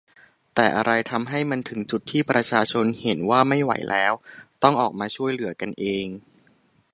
[0.55, 4.13] แต่อะไรทำให้มันถึงจุดที่ประชาชนเห็นว่าไม่ไหวแล้ว
[4.63, 6.07] ต้องออกมาช่วยเหลือกันเอง?